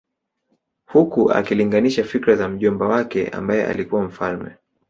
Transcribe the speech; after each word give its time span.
Huku 0.85 1.31
akilinganisha 1.31 2.03
fikra 2.03 2.35
za 2.35 2.49
mjomba 2.49 2.87
wake 2.87 3.27
ambaye 3.27 3.65
alikuwa 3.65 4.03
mfalme 4.03 4.55